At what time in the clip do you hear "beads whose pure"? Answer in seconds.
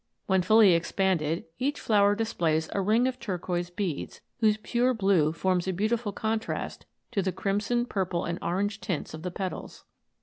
3.69-4.95